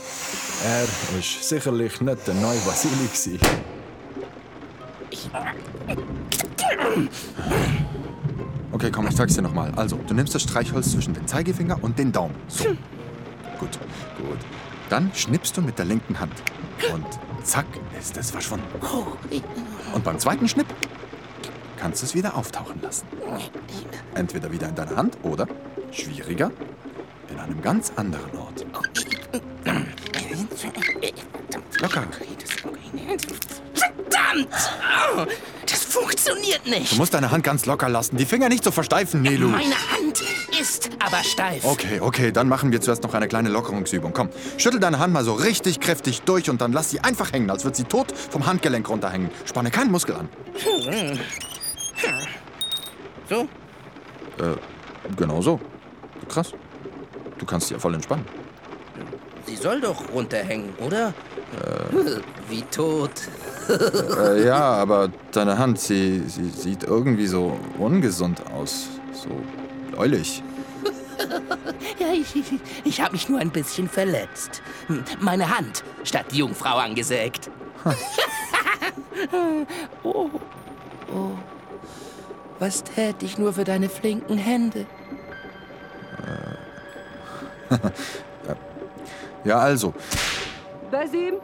er 0.66 1.20
ist 1.20 1.48
sicherlich 1.48 2.00
nicht 2.00 2.28
der 2.28 2.34
neue 2.36 2.66
Vasili. 2.66 2.94
gewesen. 3.06 3.40
Okay, 8.72 8.92
komm, 8.92 9.08
ich 9.08 9.16
sag's 9.16 9.36
dir 9.36 9.42
nochmal. 9.42 9.72
Also, 9.76 9.98
du 10.08 10.14
nimmst 10.14 10.34
das 10.34 10.44
Streichholz 10.44 10.92
zwischen 10.92 11.14
den 11.14 11.28
Zeigefinger 11.28 11.78
und 11.82 12.00
den 12.00 12.12
Daumen. 12.12 12.36
So. 12.48 12.76
Gut, 13.64 13.80
gut. 14.18 14.38
Dann 14.90 15.10
schnippst 15.16 15.56
du 15.56 15.62
mit 15.62 15.78
der 15.78 15.86
linken 15.86 16.20
Hand. 16.20 16.34
Und 16.94 17.06
zack, 17.46 17.66
ist 17.98 18.18
es 18.18 18.32
verschwunden. 18.32 18.66
Und 19.94 20.04
beim 20.04 20.20
zweiten 20.20 20.48
Schnipp 20.50 20.68
kannst 21.78 22.02
du 22.02 22.06
es 22.08 22.14
wieder 22.14 22.36
auftauchen 22.36 22.82
lassen. 22.82 23.08
Entweder 24.16 24.52
wieder 24.52 24.68
in 24.68 24.76
deiner 24.76 24.96
Hand 24.98 25.18
oder, 25.24 25.48
schwieriger, 25.92 26.52
in 27.30 27.40
einem 27.40 27.62
ganz 27.62 27.94
anderen 27.96 28.36
Ort. 28.38 28.66
Locker. 31.82 32.04
Verdammt! 33.74 34.48
Oh, 35.16 35.26
Das 35.66 35.84
funktioniert 35.86 36.62
Du 36.66 36.70
nicht. 36.72 36.98
musst 36.98 37.14
deine 37.14 37.32
Hand 37.32 37.44
ganz 37.44 37.66
locker 37.66 37.90
lassen. 37.90 38.18
Die 38.18 38.26
Finger 38.26 38.50
nicht 38.50 38.64
so 38.64 38.72
versteifen, 38.72 39.22
Nelu. 39.22 39.48
Meine 39.48 39.76
Hand 39.76 40.03
aber 41.06 41.24
steif. 41.24 41.66
Okay, 41.66 42.00
okay, 42.00 42.32
dann 42.32 42.48
machen 42.48 42.72
wir 42.72 42.82
zuerst 42.82 43.04
noch 43.04 43.14
eine 43.14 43.28
kleine 43.28 43.50
Lockerungsübung. 43.50 44.14
Komm, 44.14 44.30
schüttel 44.58 44.80
deine 44.80 45.00
Hand 45.00 45.14
mal 45.14 45.24
so 45.24 45.34
richtig 45.34 45.80
kräftig 45.80 46.22
durch 46.22 46.50
und 46.50 46.62
dann 46.62 46.72
lass 46.72 46.90
sie 46.90 47.00
einfach 47.00 47.32
hängen, 47.34 47.50
als 47.50 47.64
würde 47.64 47.78
sie 47.78 47.84
tot 47.84 48.12
vom 48.12 48.46
Handgelenk 48.46 48.90
runterhängen. 48.90 49.30
Spanne 49.46 49.72
keinen 49.72 49.92
Muskel 49.92 50.16
an. 50.16 50.30
So? 53.30 53.42
Äh, 54.40 54.56
genau 55.18 55.42
so. 55.42 55.60
Krass. 56.30 56.54
Du 57.38 57.46
kannst 57.46 57.68
sie 57.68 57.74
ja 57.74 57.80
voll 57.80 57.94
entspannen. 57.94 58.26
Sie 59.46 59.56
soll 59.56 59.82
doch 59.82 60.10
runterhängen, 60.14 60.74
oder? 60.80 61.14
Wie 62.50 62.62
tot. 62.64 63.12
Äh, 63.70 64.46
ja, 64.46 64.60
aber 64.62 65.10
deine 65.32 65.58
Hand, 65.58 65.80
sie, 65.80 66.24
sie 66.28 66.50
sieht 66.50 66.84
irgendwie 66.84 67.28
so 67.28 67.58
ungesund 67.78 68.42
aus. 68.52 68.88
So 69.14 69.30
bläulich. 69.92 70.44
Ja, 72.04 72.12
ich, 72.12 72.36
ich, 72.36 72.60
ich 72.84 73.02
habe 73.02 73.14
mich 73.14 73.30
nur 73.30 73.40
ein 73.40 73.50
bisschen 73.50 73.88
verletzt. 73.88 74.62
Hm, 74.88 75.06
Meine 75.22 75.56
Hand 75.58 75.86
statt 76.04 76.26
die 76.32 76.40
Jungfrau 76.40 76.76
angesägt. 76.76 77.50
oh, 80.04 80.30
oh. 81.14 81.32
Was 82.60 82.84
täte 82.84 83.26
ich 83.26 83.38
nur 83.38 83.54
für 83.54 83.64
deine 83.64 83.88
flinken 83.90 84.38
Hände? 84.38 84.86
Ja, 89.46 89.60
also. 89.60 89.94
Basim, 90.90 91.36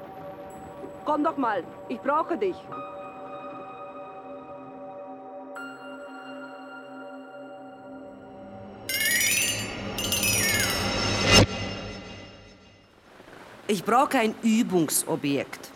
komm 1.04 1.22
doch 1.22 1.36
mal. 1.36 1.64
Ich 1.90 2.00
brauche 2.00 2.38
dich. 2.38 2.56
Ich 13.70 13.84
brauche 13.84 14.18
ein 14.18 14.34
Übungsobjekt 14.42 15.70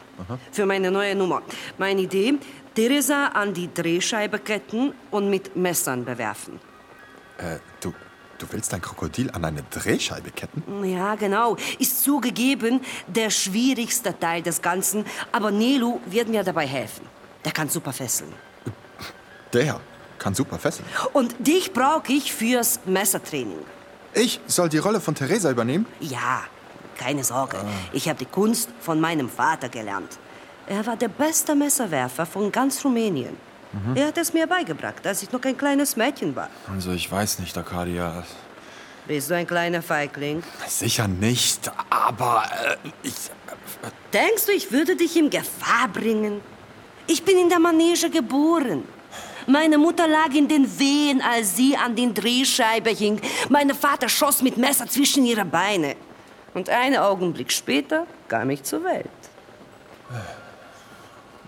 für 0.52 0.66
meine 0.66 0.90
neue 0.90 1.14
Nummer. 1.14 1.44
Meine 1.78 2.02
Idee, 2.02 2.34
Theresa 2.74 3.28
an 3.28 3.54
die 3.54 3.72
Drehscheibe 3.72 4.40
ketten 4.40 4.94
und 5.12 5.30
mit 5.30 5.56
Messern 5.56 6.04
bewerfen. 6.04 6.60
Äh, 7.38 7.60
du, 7.82 7.94
du 8.40 8.48
willst 8.50 8.74
dein 8.74 8.82
Krokodil 8.82 9.30
an 9.30 9.46
eine 9.46 9.62
Drehscheibe 9.70 10.32
ketten? 10.32 10.84
Ja, 10.84 11.14
genau. 11.14 11.56
Ist 11.78 12.04
zugegeben 12.04 12.82
der 13.06 13.30
schwierigste 13.30 14.18
Teil 14.18 14.42
des 14.42 14.60
Ganzen, 14.60 15.06
aber 15.32 15.52
Nelu 15.52 16.00
wird 16.08 16.30
mir 16.30 16.44
dabei 16.44 16.66
helfen. 16.66 17.06
Der 17.46 17.52
kann 17.52 17.70
super 17.70 17.94
fesseln. 17.94 18.34
Der 19.54 19.80
kann 20.18 20.34
super 20.34 20.58
fesseln. 20.58 20.88
Und 21.14 21.36
dich 21.38 21.72
brauche 21.72 22.12
ich 22.12 22.34
fürs 22.34 22.80
Messertraining. 22.86 23.60
Ich 24.16 24.40
soll 24.48 24.70
die 24.70 24.80
Rolle 24.80 25.00
von 25.00 25.14
Theresa 25.14 25.52
übernehmen? 25.52 25.86
Ja, 26.00 26.44
keine 26.98 27.24
Sorge. 27.24 27.58
Ich 27.92 28.08
habe 28.08 28.20
die 28.20 28.26
Kunst 28.26 28.70
von 28.80 29.00
meinem 29.00 29.30
Vater 29.30 29.70
gelernt. 29.70 30.18
Er 30.68 30.86
war 30.86 30.96
der 30.96 31.10
beste 31.10 31.56
Messerwerfer 31.56 32.26
von 32.26 32.52
ganz 32.52 32.84
Rumänien. 32.84 33.36
Er 33.96 34.08
hat 34.08 34.18
es 34.20 34.34
mir 34.34 34.46
beigebracht, 34.46 35.06
als 35.06 35.24
ich 35.24 35.32
noch 35.32 35.44
ein 35.44 35.58
kleines 35.58 35.96
Mädchen 35.96 36.36
war. 36.36 36.50
Also, 36.72 36.92
ich 36.92 37.12
weiß 37.12 37.40
nicht, 37.40 37.58
Arcadia. 37.58 38.24
Bist 39.08 39.32
du 39.32 39.36
ein 39.36 39.48
kleiner 39.48 39.82
Feigling? 39.82 40.44
Sicher 40.68 41.08
nicht, 41.08 41.72
aber 41.90 42.44
äh, 42.84 42.90
ich. 43.02 43.14
Denkst 44.14 44.46
du, 44.46 44.52
ich 44.52 44.72
würde 44.72 44.96
dich 44.96 45.18
in 45.18 45.30
Gefahr 45.30 45.88
bringen? 45.92 46.40
Ich 47.08 47.24
bin 47.24 47.38
in 47.38 47.50
der 47.50 47.60
Manege 47.60 48.10
geboren. 48.10 48.84
Meine 49.48 49.78
Mutter 49.78 50.08
lag 50.08 50.34
in 50.34 50.48
den 50.48 50.80
Wehen, 50.80 51.22
als 51.22 51.58
sie 51.58 51.76
an 51.76 51.96
den 51.96 52.14
Drehscheibe 52.14 52.92
hing. 52.92 53.20
Mein 53.50 53.72
Vater 53.72 54.08
schoss 54.08 54.42
mit 54.42 54.56
Messer 54.58 54.88
zwischen 54.88 55.26
ihre 55.26 55.44
Beine. 55.44 55.96
Und 56.54 56.70
einen 56.70 56.98
Augenblick 56.98 57.52
später 57.52 58.06
kam 58.28 58.50
ich 58.50 58.64
zur 58.64 58.84
Welt. 58.84 59.10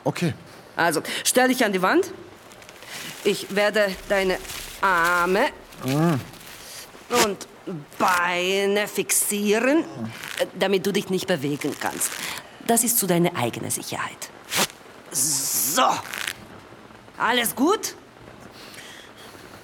Okay. 0.04 0.34
Also, 0.76 1.02
stell 1.24 1.48
dich 1.48 1.64
an 1.64 1.74
die 1.74 1.82
Wand. 1.82 2.12
Ich 3.24 3.56
werde 3.56 3.96
deine 4.10 4.38
Arme 4.82 5.48
Und 7.24 7.48
Beine 7.98 8.88
fixieren, 8.88 9.84
damit 10.58 10.86
du 10.86 10.92
dich 10.92 11.10
nicht 11.10 11.28
bewegen 11.28 11.76
kannst. 11.80 12.12
Das 12.68 12.84
ist 12.84 12.98
zu 12.98 13.08
deiner 13.08 13.36
eigenen 13.36 13.72
Sicherheit. 13.72 14.30
So. 15.12 15.90
Alles 17.18 17.56
gut? 17.56 17.96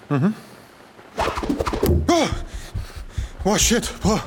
Mhm. 0.10 0.34
Oh, 2.08 2.28
oh 3.44 3.58
shit. 3.58 3.92
Oh. 4.04 4.20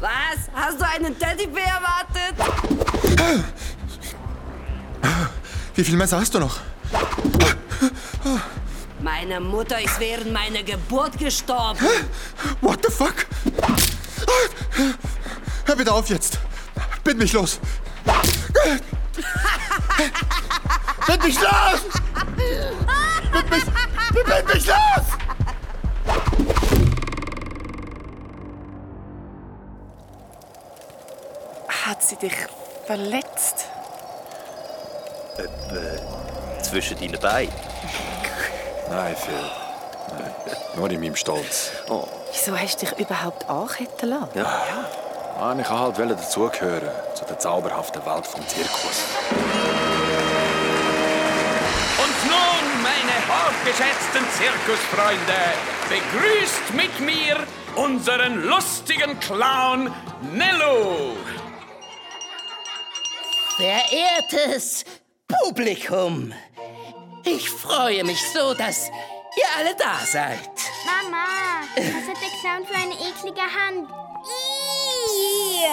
Was? 0.00 0.48
Hast 0.54 0.80
du 0.80 0.84
einen 0.86 1.18
Teddybär 1.18 1.64
erwartet? 1.64 2.34
Wie 5.74 5.84
viel 5.84 5.96
Messer 5.96 6.20
hast 6.20 6.34
du 6.34 6.40
noch? 6.40 6.60
Meine 9.00 9.40
Mutter 9.40 9.80
ist 9.80 9.98
während 10.00 10.32
meiner 10.32 10.62
Geburt 10.62 11.18
gestorben. 11.18 11.78
What 12.60 12.80
the 12.84 12.92
fuck? 12.92 13.26
Hör 15.64 15.76
bitte 15.76 15.92
auf 15.92 16.08
jetzt. 16.08 16.38
Bind 17.02 17.18
mich 17.18 17.32
los. 17.32 17.60
Bind 21.06 21.22
mich 21.22 21.36
los! 21.40 21.80
Bind 23.32 23.50
mich, 23.50 23.64
bind 24.24 24.54
mich 24.54 24.66
los! 24.66 25.23
Hat 31.94 32.02
sie 32.02 32.16
dich 32.16 32.34
verletzt? 32.86 33.66
Etwa 35.36 36.60
zwischen 36.60 36.98
deinen 36.98 37.20
Beinen. 37.20 37.52
Nein, 38.90 39.14
Phil. 39.14 39.32
Nein. 40.08 40.34
Nur 40.74 40.90
in 40.90 41.00
meinem 41.00 41.14
Stolz. 41.14 41.70
Oh. 41.88 42.02
Wieso 42.32 42.58
hast 42.58 42.82
du 42.82 42.86
dich 42.86 42.98
überhaupt 42.98 43.48
anketen 43.48 44.08
lassen? 44.08 44.28
Ja. 44.34 44.64
Ah, 45.38 45.54
ich 45.56 45.70
wollte 45.70 46.04
halt 46.04 46.18
dazugehören, 46.18 46.90
zu 47.14 47.24
der 47.26 47.38
zauberhaften 47.38 48.04
Welt 48.04 48.26
vom 48.26 48.44
Zirkus. 48.48 49.04
Und 52.02 52.16
nun, 52.26 52.82
meine 52.82 53.16
hochgeschätzten 53.30 54.26
Zirkusfreunde, 54.32 55.40
begrüßt 55.88 56.74
mit 56.74 56.98
mir 56.98 57.36
unseren 57.76 58.42
lustigen 58.42 59.20
Clown 59.20 59.94
Nello. 60.32 61.14
Verehrtes 63.56 64.84
Publikum, 65.28 66.32
ich 67.24 67.48
freue 67.48 68.02
mich 68.02 68.20
so, 68.32 68.52
dass 68.52 68.88
ihr 68.88 69.44
alle 69.56 69.76
da 69.76 69.98
seid. 70.04 70.50
Mama, 70.84 71.60
was 71.76 72.08
hat 72.08 72.20
der 72.20 72.30
Clown 72.40 72.66
für 72.66 72.74
eine 72.74 72.94
eklige 72.94 73.40
Hand? 73.42 73.88
Ih, 74.26 75.68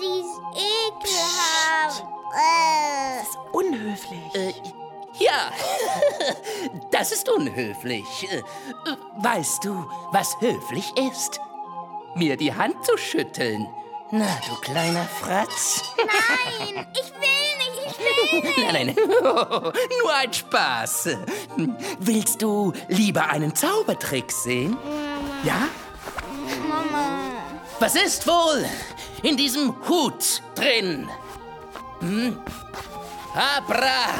die 0.00 0.20
ist 0.20 0.40
ekelhaft. 0.56 2.04
Äh. 2.34 3.56
Unhöflich. 3.58 4.34
Äh, 4.34 4.54
ja, 5.18 5.52
das 6.90 7.12
ist 7.12 7.28
unhöflich. 7.28 8.26
Äh, 8.30 8.42
Weißt 9.18 9.62
du, 9.64 9.86
was 10.12 10.34
höflich 10.40 10.90
ist? 10.96 11.38
Mir 12.14 12.38
die 12.38 12.54
Hand 12.54 12.86
zu 12.86 12.96
schütteln. 12.96 13.68
Na, 14.14 14.26
du 14.46 14.54
kleiner 14.60 15.06
Fratz. 15.06 15.82
Nein, 15.96 16.86
ich 16.92 17.12
will 17.14 17.56
nicht, 17.58 17.86
ich 17.86 17.98
will 17.98 18.42
nicht. 18.42 18.58
Nein, 18.58 18.86
nein, 18.86 18.96
nur 20.02 20.14
ein 20.14 20.30
Spaß. 20.30 21.16
Willst 21.98 22.42
du 22.42 22.74
lieber 22.88 23.30
einen 23.30 23.54
Zaubertrick 23.54 24.30
sehen? 24.30 24.76
Ja? 25.44 25.66
Mama. 26.68 27.20
Was 27.80 27.94
ist 27.94 28.26
wohl 28.26 28.66
in 29.22 29.38
diesem 29.38 29.74
Hut 29.88 30.42
drin? 30.56 31.08
Hm? 32.00 32.38
Abra, 33.32 34.10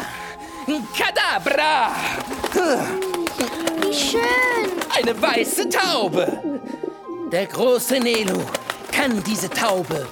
Kadabra. 0.97 1.91
Wie 3.83 3.93
schön. 3.93 4.23
Eine 4.97 5.21
weiße 5.21 5.69
Taube. 5.69 6.61
Der 7.31 7.45
große 7.45 8.01
Nelu 8.01 8.41
kann 8.93 9.23
diese 9.25 9.49
Taube 9.51 10.07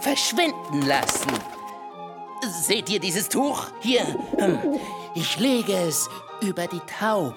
verschwinden 0.00 0.82
lassen. 0.86 1.30
Seht 2.64 2.90
ihr 2.90 2.98
dieses 2.98 3.28
Tuch? 3.28 3.66
Hier. 3.80 4.04
hm, 4.38 4.58
Ich 5.14 5.38
lege 5.38 5.74
es 5.74 6.08
über 6.40 6.66
die 6.66 6.80
Taube. 6.98 7.36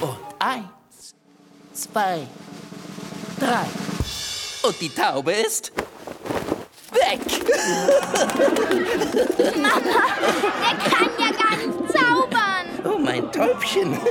Und 0.00 0.18
eins, 0.38 1.14
zwei, 1.72 2.26
drei. 3.40 3.64
Und 4.68 4.80
die 4.80 4.90
Taube 4.90 5.32
ist 5.32 5.72
weg. 6.92 7.20
Mama, 9.56 9.80
der 10.82 10.90
kann 10.90 11.10
Oh, 12.86 12.98
mein 12.98 13.32
Täubchen. 13.32 13.98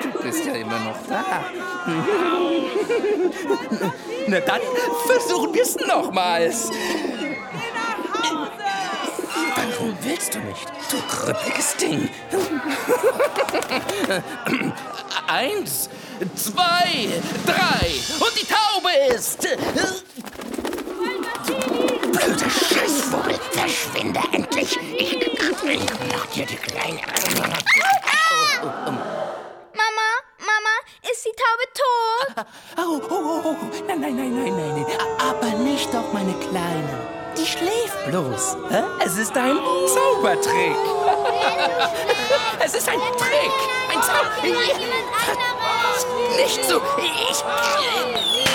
Du 0.00 0.10
bist 0.22 0.46
ja 0.46 0.52
immer 0.52 0.78
noch 0.78 0.94
da. 1.08 1.24
Na 4.28 4.38
dann 4.38 4.60
versuchen 5.06 5.52
wir 5.52 5.62
es 5.62 5.74
nochmals. 5.74 6.70
Warum 9.56 9.98
willst 10.02 10.36
du 10.36 10.38
nicht, 10.38 10.68
du 10.90 10.98
krüppiges 11.08 11.74
Ding? 11.78 12.08
Eins, 15.26 15.90
zwei, 16.36 17.08
drei 17.44 17.90
und 18.20 18.40
die 18.40 18.46
Taube 18.46 18.90
ist... 19.12 19.48
Blöder 22.18 22.50
Scheißvogel, 22.50 23.38
verschwinde 23.52 24.20
endlich. 24.32 24.76
Ich 24.96 25.16
mach 26.12 26.26
dir 26.26 26.46
die 26.46 26.56
kleine... 26.56 27.00
Mama, 29.72 30.08
Mama, 30.40 30.74
ist 31.10 31.24
die 31.24 31.34
Taube 31.36 31.66
tot? 31.74 32.46
Oh, 32.76 33.00
oh, 33.08 33.14
oh, 33.14 33.42
oh, 33.44 33.56
nein, 33.86 34.00
nein, 34.00 34.16
nein, 34.16 34.34
nein, 34.34 34.56
nein, 34.56 34.72
nein. 34.74 34.86
Aber 35.20 35.50
nicht 35.58 35.94
doch, 35.94 36.12
meine 36.12 36.34
Kleine. 36.34 36.98
Die 37.36 37.46
schläft 37.46 38.06
bloß. 38.08 38.56
Hä? 38.70 38.82
Es 39.04 39.16
ist 39.16 39.36
ein 39.36 39.58
Zaubertrick. 39.86 40.76
Es 42.64 42.74
ist 42.74 42.88
ein 42.88 42.98
Trick. 43.16 43.52
Ein 43.92 44.02
Zauber... 44.02 44.42
Nicht 46.36 46.64
so. 46.64 46.80
Ich... 46.98 48.47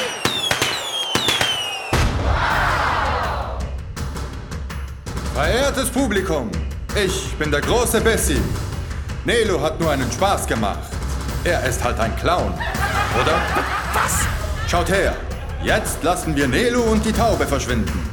Verehrtes 5.33 5.89
Publikum, 5.89 6.51
ich 6.95 7.33
bin 7.39 7.49
der 7.49 7.61
große 7.61 7.99
Bessie. 8.01 8.39
Nelo 9.25 9.59
hat 9.59 9.79
nur 9.79 9.89
einen 9.89 10.11
Spaß 10.11 10.45
gemacht. 10.45 10.91
Er 11.43 11.65
ist 11.65 11.83
halt 11.83 11.99
ein 11.99 12.15
Clown, 12.17 12.53
oder? 13.19 13.41
Was? 13.93 14.27
Schaut 14.69 14.89
her. 14.89 15.15
Jetzt 15.63 16.03
lassen 16.03 16.35
wir 16.35 16.47
Nelo 16.47 16.83
und 16.83 17.03
die 17.03 17.11
Taube 17.11 17.47
verschwinden. 17.47 18.07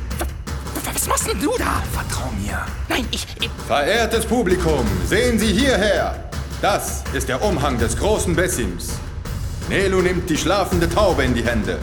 Was 0.94 1.06
machst 1.08 1.28
denn 1.28 1.38
du 1.38 1.50
da? 1.58 1.82
Vertrau 1.92 2.30
mir. 2.42 2.64
Nein, 2.88 3.06
ich... 3.10 3.26
ich 3.38 3.50
Verehrtes 3.66 4.24
Publikum, 4.24 4.86
sehen 5.06 5.38
Sie 5.38 5.52
hierher. 5.52 6.14
Das 6.62 7.04
ist 7.12 7.28
der 7.28 7.42
Umhang 7.42 7.78
des 7.78 7.98
großen 7.98 8.34
Bessims. 8.34 8.92
Nelo 9.68 10.00
nimmt 10.00 10.30
die 10.30 10.38
schlafende 10.38 10.88
Taube 10.88 11.24
in 11.24 11.34
die 11.34 11.44
Hände. 11.44 11.78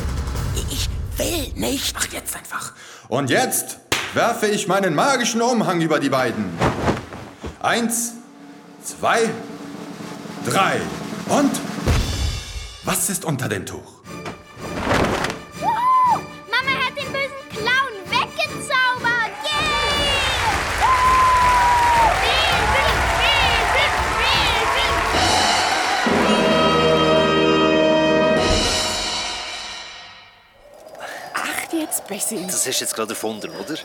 Ich 0.72 0.90
will 1.18 1.54
nicht. 1.54 1.96
Ach, 1.96 2.08
jetzt 2.12 2.36
einfach. 2.36 2.74
Und 3.08 3.30
jetzt 3.30 3.78
werfe 4.14 4.48
ich 4.48 4.68
meinen 4.68 4.96
magischen 4.96 5.42
Umhang 5.42 5.82
über 5.82 6.00
die 6.00 6.10
beiden. 6.10 6.46
Eins, 7.60 8.14
zwei, 8.84 9.30
drei. 10.46 10.80
Und? 11.30 11.52
Was 12.84 13.10
ist 13.10 13.26
unter 13.26 13.50
dem 13.50 13.66
Tuch? 13.66 13.97
Jetzt, 32.18 32.30
Bessie? 32.30 32.46
Das 32.48 32.68
hast 32.68 32.80
du 32.80 32.84
jetzt 32.84 32.96
gerade 32.96 33.10
erfunden, 33.12 33.52
oder? 33.52 33.76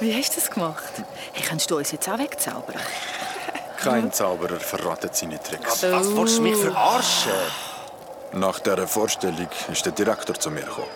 Wie 0.00 0.14
hast 0.14 0.32
du 0.36 0.40
das 0.40 0.50
gemacht? 0.50 0.92
Hey, 1.32 1.44
kannst 1.46 1.70
du 1.70 1.76
uns 1.78 1.92
jetzt 1.92 2.08
auch 2.08 2.18
wegzaubern? 2.18 2.80
Kein 3.80 4.12
Zauberer 4.12 4.58
verratet 4.58 5.14
seine 5.14 5.40
Tricks. 5.40 5.82
Was, 5.82 5.92
was 5.92 6.16
willst 6.16 6.38
du 6.38 6.42
mich 6.42 6.56
verarschen? 6.56 7.32
Nach 8.32 8.58
dieser 8.58 8.88
Vorstellung 8.88 9.48
ist 9.70 9.84
der 9.86 9.92
Direktor 9.92 10.38
zu 10.38 10.50
mir 10.50 10.62
gekommen. 10.62 10.88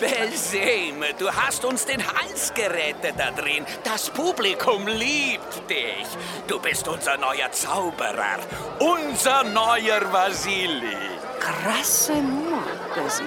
Belsem, 0.00 1.04
du 1.18 1.30
hast 1.30 1.64
uns 1.64 1.86
den 1.86 2.04
Hals 2.04 2.52
gerettet 2.52 3.14
da 3.16 3.30
drin. 3.30 3.64
Das 3.84 4.10
Publikum 4.10 4.88
liebt 4.88 5.70
dich. 5.70 6.06
Du 6.48 6.58
bist 6.58 6.88
unser 6.88 7.16
neuer 7.16 7.50
Zauberer, 7.52 8.38
unser 8.80 9.44
neuer 9.44 10.12
Vasili. 10.12 10.96
Krasse 11.38 12.14
Nummer, 12.14 12.64
Bessie. 12.94 13.22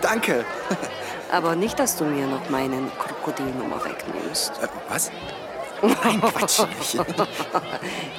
Danke. 0.00 0.46
Aber 1.32 1.56
nicht, 1.56 1.78
dass 1.78 1.96
du 1.96 2.04
mir 2.04 2.26
noch 2.26 2.50
meinen 2.50 2.92
Krokodilnummer 2.98 3.82
wegnimmst. 3.82 4.52
Äh, 4.62 4.68
was? 4.90 5.10
Nein, 5.82 6.20
Quatsch. 6.20 6.58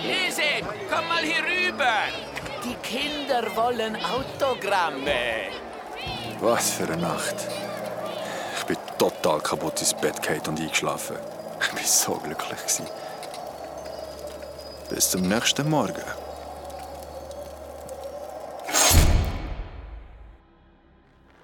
Lesen, 0.01 0.67
komm 0.91 1.07
mal 1.07 1.21
hier 1.21 1.43
rüber. 1.43 1.93
Die 2.63 2.73
Kinder 2.75 3.55
wollen 3.55 3.95
Autogramme. 3.97 5.51
Was 6.39 6.71
für 6.71 6.85
eine 6.85 6.97
Nacht. 6.97 7.35
Ich 8.57 8.63
bin 8.65 8.77
total 8.97 9.39
kaputt 9.41 9.79
ins 9.79 9.93
Bett 9.93 10.19
gefallen 10.19 10.41
und 10.47 10.59
eingeschlafen. 10.59 11.17
Ich 11.61 11.71
war 11.71 11.83
so 11.83 12.13
glücklich. 12.15 12.57
gewesen. 12.57 12.87
Bis 14.89 15.11
zum 15.11 15.21
nächsten 15.21 15.69
Morgen. 15.69 16.03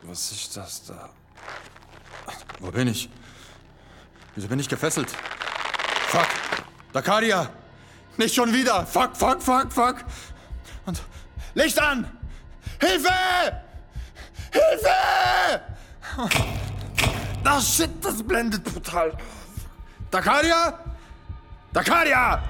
Was 0.01 0.31
ist 0.31 0.57
das 0.57 0.83
da? 0.87 1.09
Wo 2.59 2.71
bin 2.71 2.87
ich? 2.87 3.09
Wieso 4.35 4.47
bin 4.47 4.59
ich 4.59 4.69
gefesselt? 4.69 5.09
Fuck! 6.07 6.27
Dakaria! 6.93 7.49
Nicht 8.17 8.35
schon 8.35 8.53
wieder! 8.53 8.85
Fuck, 8.85 9.15
fuck, 9.15 9.41
fuck, 9.41 9.71
fuck! 9.71 10.03
Und 10.85 11.01
Licht 11.53 11.79
an! 11.79 12.09
Hilfe! 12.79 13.09
Hilfe! 14.51 15.61
Das 17.43 17.75
shit, 17.75 17.89
das 18.03 18.21
blendet 18.21 18.63
brutal. 18.63 19.17
Dakaria? 20.11 20.77
Dakaria! 21.73 22.43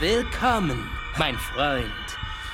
Willkommen, 0.00 0.90
mein 1.16 1.38
Freund, 1.38 1.84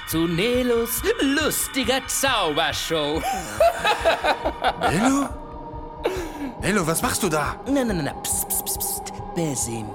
zu 0.07 0.27
Nelos 0.27 1.03
lustiger 1.21 2.07
Zaubershow. 2.07 3.23
Nelo? 4.91 5.40
Nelo, 6.63 6.87
was 6.87 7.01
machst 7.01 7.23
du 7.23 7.29
da? 7.29 7.57
Na, 7.67 7.85
na, 7.85 7.95
na, 7.95 8.03
na, 8.03 8.15
pst, 8.15 8.49
pst, 8.49 8.65
pst, 8.65 8.79
pst. 8.79 9.13
Besim, 9.35 9.87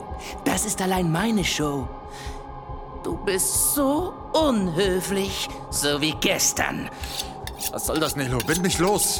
das 0.43 0.65
ist 0.65 0.81
allein 0.81 1.11
meine 1.11 1.43
Show. 1.43 1.87
Du 3.03 3.15
bist 3.17 3.75
so 3.75 4.13
unhöflich, 4.33 5.47
so 5.69 6.01
wie 6.01 6.13
gestern. 6.19 6.89
Was 7.71 7.85
soll 7.85 7.99
das, 7.99 8.15
Nelo? 8.15 8.39
Bind 8.39 8.63
mich 8.63 8.79
los! 8.79 9.19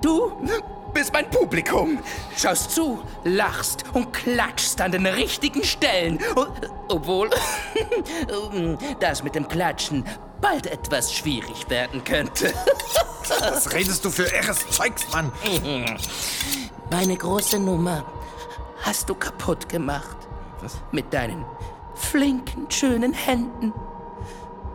Du 0.00 0.32
bist 0.94 1.12
mein 1.12 1.28
Publikum. 1.28 1.98
Schaust 2.36 2.70
zu, 2.70 2.98
lachst 3.24 3.84
und 3.92 4.12
klatschst 4.14 4.80
an 4.80 4.92
den 4.92 5.04
richtigen 5.04 5.64
Stellen. 5.64 6.18
Obwohl 6.88 7.28
das 9.00 9.22
mit 9.22 9.34
dem 9.34 9.46
Klatschen 9.48 10.04
bald 10.44 10.66
etwas 10.66 11.10
schwierig 11.10 11.70
werden 11.70 12.04
könnte. 12.04 12.52
Was 13.40 13.72
redest 13.72 14.04
du 14.04 14.10
für 14.10 14.24
irres 14.24 14.68
Zeugs, 14.68 15.10
Mann? 15.10 15.32
Meine 16.90 17.16
große 17.16 17.58
Nummer 17.58 18.04
hast 18.82 19.08
du 19.08 19.14
kaputt 19.14 19.70
gemacht. 19.70 20.18
Was? 20.60 20.76
Mit 20.92 21.12
deinen 21.14 21.46
flinken, 21.94 22.70
schönen 22.70 23.14
Händen. 23.14 23.72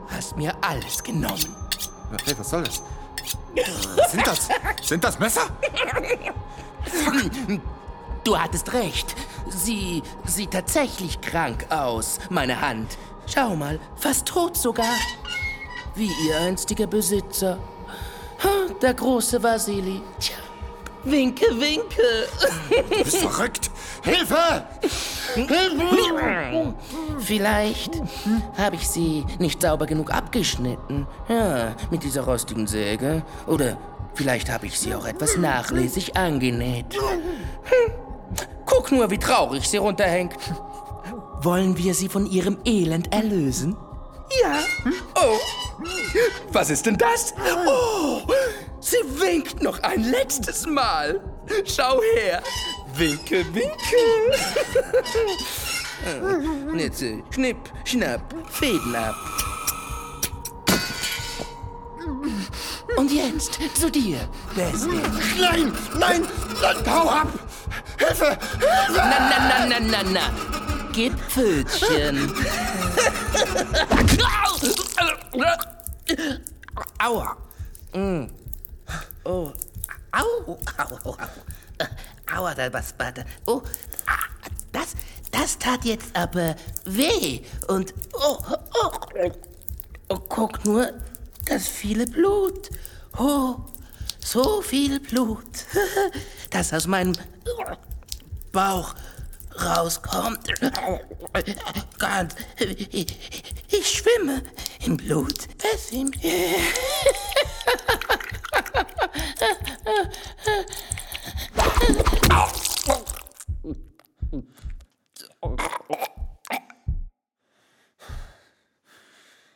Hast 0.07 0.35
mir 0.37 0.55
alles 0.61 1.03
genommen. 1.03 1.55
Hey, 2.25 2.33
was 2.35 2.49
soll 2.49 2.63
das? 2.63 2.81
Sind 4.09 4.25
das? 4.25 4.49
Sind 4.81 5.03
das 5.03 5.19
Messer? 5.19 5.43
Du 8.23 8.39
hattest 8.39 8.73
recht. 8.73 9.15
Sie 9.47 10.01
sieht 10.25 10.51
tatsächlich 10.51 11.21
krank 11.21 11.67
aus, 11.69 12.17
meine 12.31 12.59
Hand. 12.59 12.97
Schau 13.27 13.55
mal, 13.55 13.79
fast 13.95 14.25
tot 14.25 14.57
sogar. 14.57 14.95
Wie 15.99 16.11
ihr 16.25 16.37
einstiger 16.39 16.87
Besitzer. 16.87 17.57
Der 18.81 18.93
große 18.93 19.43
Vasili. 19.43 20.01
Tja, 20.17 20.37
winke, 21.03 21.45
winke. 21.59 22.25
Du 22.69 23.03
bist 23.03 23.17
verrückt! 23.17 23.69
Hilfe! 24.01 24.63
Hilfe! 25.35 26.73
Vielleicht 27.19 28.01
habe 28.57 28.77
ich 28.77 28.87
sie 28.87 29.25
nicht 29.39 29.61
sauber 29.61 29.85
genug 29.87 30.13
abgeschnitten. 30.13 31.05
Ja, 31.27 31.75
mit 31.91 32.01
dieser 32.03 32.21
rostigen 32.21 32.65
Säge. 32.65 33.21
Oder 33.45 33.77
vielleicht 34.13 34.49
habe 34.49 34.67
ich 34.67 34.79
sie 34.79 34.95
auch 34.95 35.05
etwas 35.05 35.35
nachlässig 35.35 36.15
angenäht. 36.15 36.97
Guck 38.65 38.93
nur, 38.93 39.11
wie 39.11 39.17
traurig 39.17 39.67
sie 39.67 39.77
runterhängt. 39.77 40.37
Wollen 41.41 41.77
wir 41.77 41.93
sie 41.93 42.07
von 42.07 42.25
ihrem 42.25 42.57
Elend 42.63 43.13
erlösen? 43.13 43.75
Ja. 44.41 44.59
Oh. 45.15 45.39
Was 46.51 46.69
ist 46.69 46.85
denn 46.85 46.97
das? 46.97 47.33
Oh, 47.67 48.21
sie 48.79 48.97
winkt 49.19 49.61
noch 49.61 49.81
ein 49.83 50.03
letztes 50.03 50.65
Mal. 50.65 51.19
Schau 51.65 52.01
her. 52.15 52.43
Winke, 52.95 53.45
winke. 53.53 53.73
Jetzt 56.77 57.01
äh, 57.01 57.21
schnipp, 57.29 57.57
schnapp, 57.83 58.21
Fäden 58.49 58.95
ab. 58.95 59.15
Und 62.95 63.11
jetzt 63.11 63.59
zu 63.75 63.91
dir, 63.91 64.17
Wesley. 64.55 64.99
Nein, 65.39 65.71
nein, 65.97 66.27
nein, 66.61 66.75
hau 66.89 67.09
ab! 67.09 67.27
Hilfe! 67.97 68.37
Hilfe! 68.59 68.95
Na, 68.95 69.05
na, 69.05 69.39
na, 69.49 69.65
na, 69.65 69.79
na, 69.79 70.03
na. 70.03 70.21
Gib 70.91 71.13
Pfötchen. 71.29 72.33
Aua. 76.97 77.37
Mm. 77.93 78.29
Oh. 79.25 79.53
Au, 80.11 80.25
au, 80.47 80.57
au. 81.05 81.17
Aua, 82.35 82.55
da 82.55 82.73
was. 82.73 82.93
Oh, 83.45 83.61
ah, 84.05 84.27
das, 84.71 84.95
das 85.31 85.57
tat 85.57 85.85
jetzt 85.85 86.15
aber 86.15 86.55
weh. 86.85 87.41
Und, 87.67 87.93
oh, 88.13 88.37
oh, 88.83 88.91
oh, 90.09 90.19
guck 90.29 90.63
nur, 90.65 90.93
das 91.45 91.67
viele 91.67 92.05
Blut. 92.05 92.69
Oh, 93.17 93.55
so 94.19 94.61
viel 94.61 94.99
Blut, 94.99 95.65
das 96.51 96.73
aus 96.73 96.87
meinem 96.87 97.13
Bauch 98.51 98.93
rauskommt. 99.63 100.47
Gott, 101.97 102.35
ich 103.69 103.89
schwimme 103.89 104.43
im 104.85 104.97
Blut. 104.97 105.47
Es 105.73 105.91
im 105.91 106.11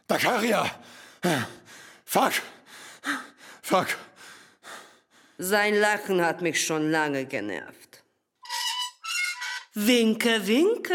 Dakaria! 0.08 0.70
Fuck! 2.06 2.34
Fuck! 3.62 3.88
Sein 5.40 5.76
Lachen 5.76 6.24
hat 6.24 6.42
mich 6.42 6.64
schon 6.64 6.92
lange 6.92 7.26
genervt. 7.26 7.83
Winke, 9.76 10.46
winke. 10.46 10.94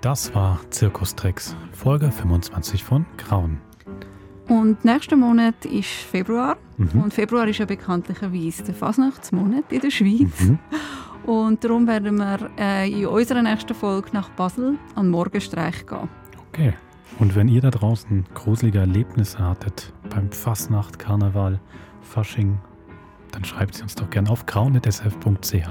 Das 0.00 0.34
war 0.34 0.58
Zirkustricks, 0.70 1.54
Folge 1.70 2.10
25 2.10 2.82
von 2.82 3.06
Grauen. 3.16 3.60
Und 4.48 4.84
nächsten 4.84 5.20
Monat 5.20 5.64
ist 5.66 5.86
Februar. 5.86 6.56
Mhm. 6.78 7.02
Und 7.02 7.14
Februar 7.14 7.46
ist 7.46 7.58
ja 7.60 7.66
bekanntlicherweise 7.66 8.64
der 8.64 8.74
Fasnachtsmonat 8.74 9.70
in 9.70 9.80
der 9.80 9.90
Schweiz. 9.92 10.40
Mhm. 10.40 10.58
Und 11.26 11.62
darum 11.62 11.86
werden 11.86 12.16
wir 12.16 12.50
äh, 12.58 12.90
in 12.90 13.06
unserer 13.06 13.42
nächsten 13.42 13.74
Folge 13.74 14.10
nach 14.12 14.30
Basel 14.30 14.78
an 14.94 15.10
Morgenstreich 15.10 15.86
gehen. 15.86 16.08
Okay. 16.48 16.74
Und 17.18 17.34
wenn 17.34 17.48
ihr 17.48 17.60
da 17.60 17.70
draußen 17.70 18.24
gruselige 18.34 18.78
Erlebnisse 18.78 19.38
hattet 19.38 19.92
beim 20.08 20.30
Fastnacht, 20.30 20.98
Karneval, 20.98 21.60
Fasching, 22.00 22.58
dann 23.32 23.44
schreibt 23.44 23.74
sie 23.74 23.82
uns 23.82 23.94
doch 23.94 24.08
gerne 24.10 24.30
auf 24.30 24.46
grauen.sf.ch. 24.46 25.68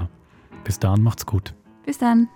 Bis 0.64 0.78
dahin 0.78 1.02
macht's 1.02 1.26
gut. 1.26 1.54
Bis 1.84 1.98
dann. 1.98 2.28